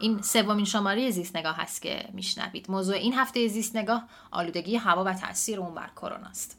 [0.00, 2.70] این سومین شماره زیست نگاه هست که میشنوید.
[2.70, 6.58] موضوع این هفته زیست نگاه آلودگی هوا و تاثیر اون بر کرونا است.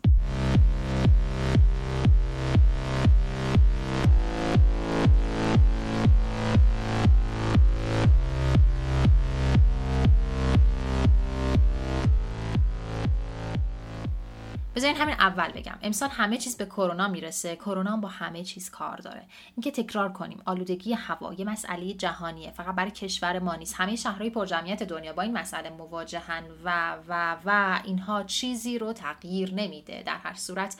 [14.81, 15.77] بذارین همین اول بگم.
[15.81, 17.55] امسال همه چیز به کرونا می‌رسه.
[17.55, 19.25] کرونا با همه چیز کار داره.
[19.55, 20.41] اینکه تکرار کنیم.
[20.45, 22.51] آلودگی هوا یه مسئله جهانیه.
[22.51, 23.75] فقط برای کشور ما نیست.
[23.77, 29.53] همه شهرهای پرجمعیت دنیا با این مسئله مواجهن و و و اینها چیزی رو تغییر
[29.53, 30.03] نمیده.
[30.03, 30.77] در هر صورت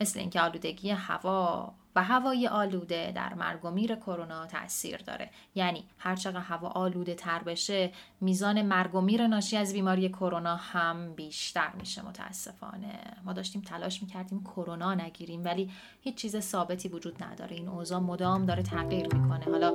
[0.00, 5.30] مثل اینکه آلودگی هوا و هوای آلوده در مرگ و میر کرونا تاثیر داره.
[5.54, 10.56] یعنی هر چقدر هوا آلوده تر بشه میزان مرگ و میر ناشی از بیماری کرونا
[10.56, 13.00] هم بیشتر میشه متاسفانه.
[13.24, 17.56] ما داشتیم تلاش می‌کردیم کرونا نگیریم ولی هیچ چیز ثابتی وجود نداره.
[17.56, 19.44] این اوضاع مدام داره تغییر می‌کنه.
[19.44, 19.74] حالا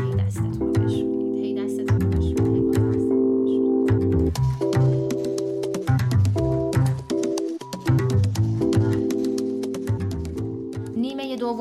[0.00, 0.88] هی دستتون رو
[1.38, 2.12] هی دستتون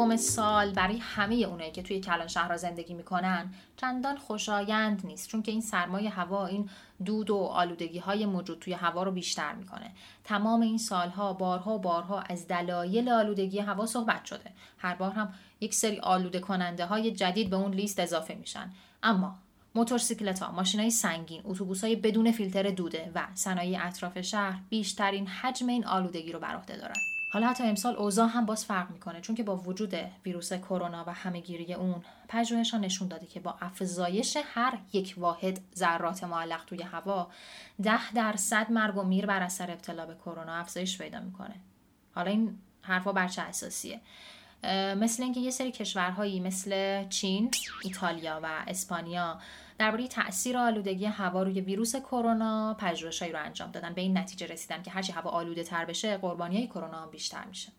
[0.02, 5.42] دوم سال برای همه اونایی که توی کلان شهرها زندگی می‌کنن چندان خوشایند نیست چون
[5.42, 6.70] که این سرمایه هوا این
[7.06, 9.92] دود و آلودگی های موجود توی هوا رو بیشتر می‌کنه.
[10.24, 14.52] تمام این سالها بارها بارها از دلایل آلودگی هوا صحبت شده.
[14.78, 18.72] هر بار هم یک سری آلوده کننده های جدید به اون لیست اضافه میشن.
[19.04, 19.36] اما
[19.76, 25.28] موتورسیکلت ها، ماشین های سنگین، اتوبوس های بدون فیلتر دوده و صنایع اطراف شهر بیشترین
[25.28, 27.21] حجم این آلودگی رو بر عهده دارن.
[27.34, 29.94] حالا حتی امسال اوضاع هم باز فرق می‌کنه چون که با وجود
[30.26, 36.24] ویروس کرونا و همهگیری اون پژوهش‌ها نشون داده که با افزایش هر یک واحد ذرات
[36.24, 37.32] معلق توی هوا
[37.84, 41.56] ده درصد مرگ و میر بر اثر ابتلا به کرونا افزایش پیدا می‌کنه.
[42.16, 44.02] حالا این حرفا بر چه اساسیه؟
[44.98, 47.52] مثل اینکه یه سری کشورهایی مثل چین،
[47.84, 49.40] ایتالیا و اسپانیا
[49.82, 53.94] درباره تاثیر آلودگی هوا روی ویروس کرونا پژوهشهایی رو انجام دادن.
[53.94, 57.72] به این نتیجه رسیدن که هرچی هوا آلوده تر بشه قربانی های کرونا بیشتر میشه.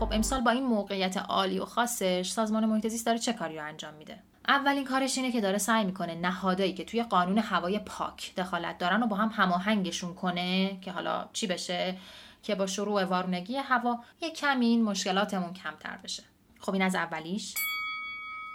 [0.00, 3.64] خب امسال با این موقعیت عالی و خاصش سازمان محیط زیست داره چه کاری رو
[3.64, 4.18] انجام میده؟
[4.48, 9.02] اولین کارش اینه که داره سعی می‌کنه نهادایی که توی قانون هوای پاک دخالت دارن
[9.02, 11.96] و با هم هماهنگشون کنه که حالا چی بشه؟
[12.42, 16.22] که با شروع وارونگی هوا یه کمی این مشکلاتمون کمتر بشه.
[16.60, 17.54] خب این از اولیش.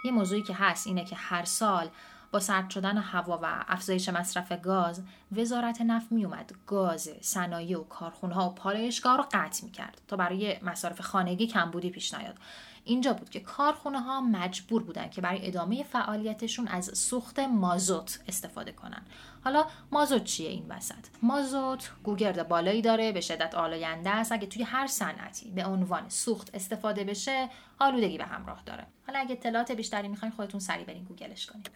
[0.04, 1.88] یه موضوعی که هست اینه که هر سال
[2.32, 5.02] با سرد شدن هوا و افزایش مصرف گاز
[5.32, 10.56] وزارت نفت میومد گاز صنایع و کارخونه ها و پالایشگاه رو قطع می‌کرد تا برای
[10.62, 12.36] مصارف خانگی کمبودی پیش نیاد.
[12.84, 18.72] اینجا بود که کارخونه ها مجبور بودن که برای ادامه فعالیتشون از سوخت مازوت استفاده
[18.72, 19.02] کنن.
[19.44, 24.32] حالا مازوت چیه این وسط؟ مازوت گوگرد بالایی داره به شدت آلاینده است.
[24.32, 27.48] اگه توی هر صنعتی به عنوان سوخت استفاده بشه
[27.78, 28.86] آلودگی به همراه داره.
[29.06, 31.70] حالا اگه اطلاعات بیشتری می‌خواین خودتون سریع برین گوگلش کنید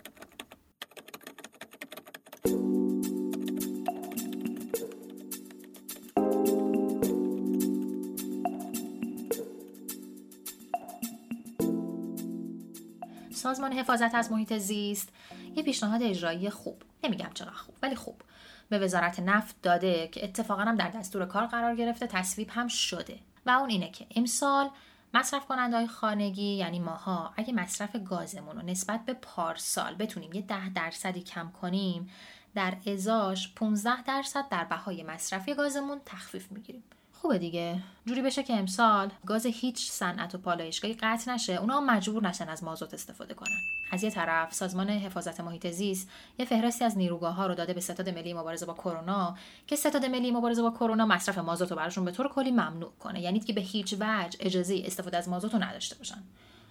[13.44, 15.08] سازمان حفاظت از محیط زیست
[15.56, 16.82] یه پیشنهاد اجرایی خوب.
[17.04, 18.22] نمیگم چقدر خوب ولی خوب.
[18.68, 23.18] به وزارت نفت داده که اتفاقا هم در دستور کار قرار گرفته تصویب هم شده.
[23.46, 24.70] و اون اینه که امسال
[25.14, 30.42] مصرف کننده های خانگی یعنی ماها اگه مصرف گازمون رو نسبت به پارسال بتونیم یه
[30.42, 32.10] ده درصدی کم کنیم
[32.54, 36.84] در ازاش 15 درصد در بهای مصرفی گازمون تخفیف می‌گیریم.
[37.24, 37.82] خوبه دیگه.
[38.06, 42.64] جوری بشه که امسال گاز هیچ صنعت و پالایشگاهی قطع نشه اونا مجبور نشن از
[42.64, 43.60] مازوت استفاده کنن.
[43.92, 47.80] از یه طرف سازمان حفاظت محیط زیست یه فهرستی از نیروگاه ها رو داده به
[47.80, 49.36] ستاد ملی مبارزه با کرونا
[49.66, 53.20] که ستاد ملی مبارزه با کرونا مصرف مازوت رو براشون به طور کلی ممنوع کنه.
[53.20, 56.22] یعنی که به هیچ وجه اجازه استفاده از مازوت رو نداشته باشن.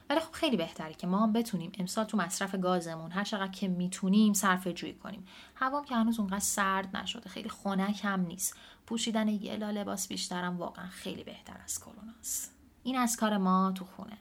[0.09, 3.67] ولی خب خیلی بهتره که ما هم بتونیم امسال تو مصرف گازمون هر چقدر که
[3.67, 5.25] می‌تونیم صرفه جویی کنیم.
[5.55, 8.57] هوا که هنوز اونقدر سرد نشده خیلی خنک هم نیست.
[8.85, 14.17] پوشیدن یه لباس بیشترم واقعا خیلی بهتر از کروناست این از کار ما تو خونه.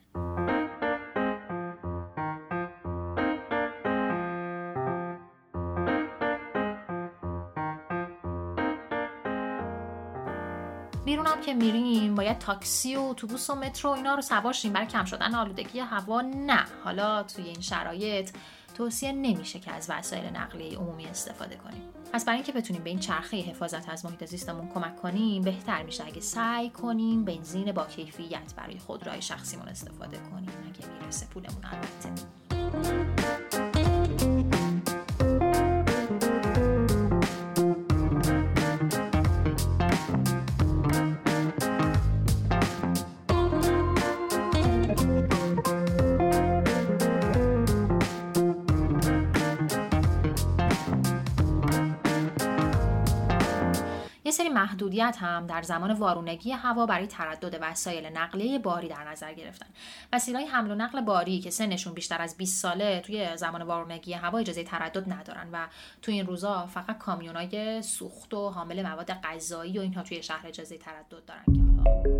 [11.23, 15.05] بیرونم که میریم باید تاکسی و اتوبوس و مترو اینا رو سوار شیم برای کم
[15.05, 16.65] شدن آلودگی هوا نه.
[16.85, 18.31] حالا توی این شرایط
[18.75, 21.83] توصیه نمیشه که از وسایل نقلیه عمومی استفاده کنیم.
[22.13, 26.07] پس برای اینکه بتونیم به این چرخه حفاظت از محیط زیستمون کمک کنیم بهتر میشه
[26.07, 30.51] اگه سعی کنیم بنزین با کیفیت برای خودروهای شخصیمون استفاده کنیم.
[30.67, 33.42] اگه می‌رسه پولمون البته.
[54.53, 59.67] محدودیت هم در زمان وارونگی هوا برای تردد وسایل نقلیه باری در نظر گرفتن.
[60.13, 64.39] وسیله‌های حمل و نقل باری که سنشون بیشتر از 20 ساله توی زمان وارونگی هوا
[64.39, 65.67] اجازه تردد ندارن و
[66.03, 70.79] توی این روزا فقط کامیونای سوخت و حامل مواد غذایی و اینها توی شهر اجازه
[70.79, 72.12] تردد دارن که حالا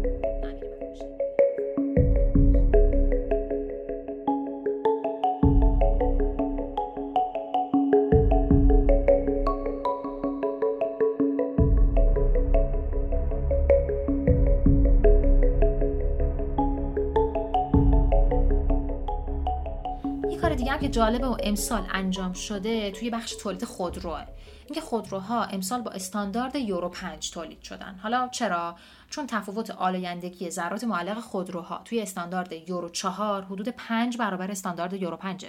[20.79, 24.25] که جالبه و امسال انجام شده توی بخش تولید خودروه
[24.67, 27.99] اینکه خودروها امسال با استاندارد یورو 5 تولید شدن.
[28.03, 28.75] حالا چرا؟
[29.11, 35.17] چون تفاوت آلایندگی ذرات معلق خودروها توی استاندارد یورو 4 حدود 5 برابر استاندارد یورو
[35.17, 35.47] 5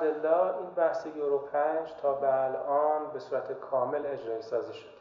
[0.00, 0.06] به
[0.58, 5.00] این بحث یورو 5 تا به الان به صورت کامل اجرایی سازی شد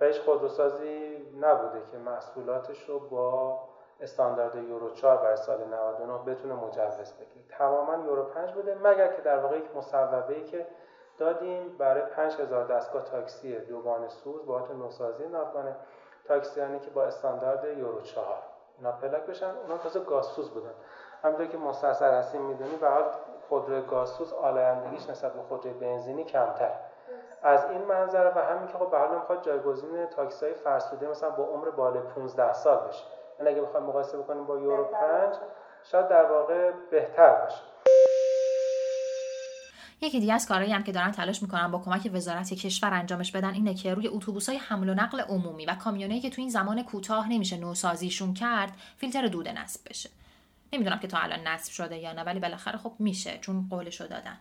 [0.00, 3.58] و هیچ خودروسازی نبوده که محصولاتش رو با
[4.00, 7.44] استاندارد یورو 4 برای سال 99 بتونه مجوز بگیره.
[7.48, 10.66] تماما یورو 5 بوده مگر که در واقع یک مصوبه که
[11.18, 15.76] دادیم برای 5000 دستگاه تاکسی دوگانه سوز با نوسازی ناوگان
[16.24, 18.42] تاکسیرانی که با استاندارد یورو 4
[18.78, 20.74] اینا پلاک بشن اونا تازه گازسوز بودن.
[21.22, 23.04] همونطور که مستحضر هستیم می‌دونی به حال
[23.48, 26.70] خودروی گازسوز آلایندگیش نسبت به خودروی بنزینی کمتر.
[27.42, 31.30] از این منظره و همین که خب به حال می‌خواد جایگزین تاکسی های فرسوده مثلا
[31.30, 33.04] با عمر بالای 15 سال بشه.
[33.38, 35.34] یعنی اگه بخوایم مقایسه بکنیم با یورو 5
[35.84, 37.60] شاید در واقع بهتر باشه.
[40.00, 43.54] یکی دیگه از کارهایی هم که دارن تلاش می‌کنن با کمک وزارت کشور انجامش بدن
[43.54, 46.82] اینه که روی اتوبوس های حمل و نقل عمومی و کامیونایی که تو این زمان
[46.82, 50.10] کوتاه نمیشه نوسازیشون کرد فیلتر دود نصب بشه.
[50.72, 54.38] نمی‌دونم که تا الان نصب شده یا نه ولی بالاخره خب میشه چون قولشو دادن.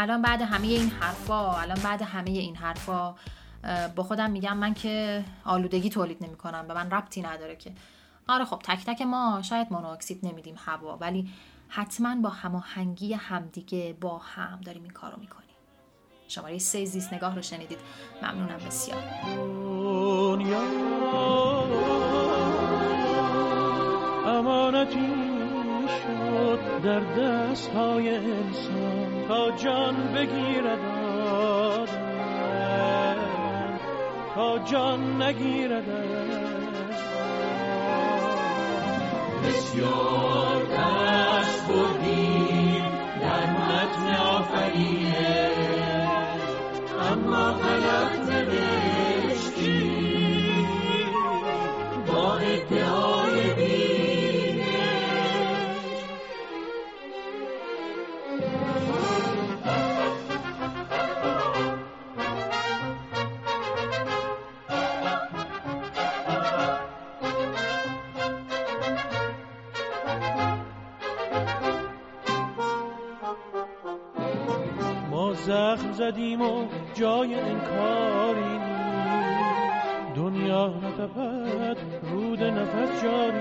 [0.00, 3.14] الان بعد همه این حرفا الان بعد همه این حرفا
[3.96, 7.72] با خودم میگم من که آلودگی تولید نمی کنم به من ربطی نداره که.
[8.28, 11.30] آره خب تک تک ما شاید مونوکسید نمیدیم هوا ولی
[11.68, 15.48] حتما با هماهنگی همدیگه با هم داریم این کارو می‌کنیم.
[16.28, 17.78] شماره سه زیست نگاه رو شنیدید.
[18.22, 19.02] ممنونم بسیار.
[24.26, 25.27] امانتی.
[25.88, 30.78] شد در دست های انسان تا جان بگیرد
[34.34, 35.84] تا جان نگیرد
[39.44, 42.84] بسیار دست بردیم
[43.20, 45.47] در متن آفرینه
[75.48, 78.58] زخم زدیم و جای انکاری
[80.16, 81.76] دنیا نتپد
[82.12, 83.40] رود نفس جاری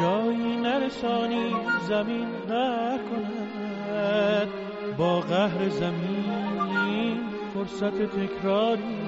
[0.00, 1.54] جایی نرسانی
[1.88, 4.48] زمین کند
[4.98, 7.20] با قهر زمین
[7.54, 8.98] فرصت تکراری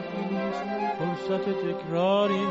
[0.99, 2.47] فرصت تکراری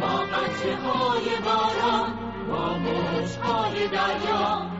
[0.00, 2.12] با قطره های باران
[2.48, 4.79] با موجهای دریا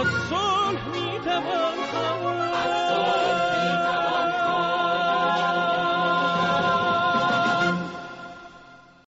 [0.00, 3.25] از صلح می‌توان خواست